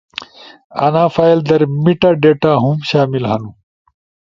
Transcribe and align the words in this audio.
انا 0.85 1.03
فائل 1.15 1.39
در 1.49 1.61
میٹا 1.83 2.09
ڈیٹا 2.21 2.51
ہُم 2.63 2.77
شامل 2.89 3.23
ہنو 3.31 3.49